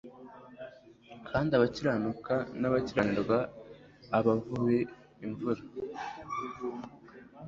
[1.29, 3.37] kandi abakiranuka n'abakiranirwa
[4.17, 4.93] abavubira
[5.25, 5.63] imvura.»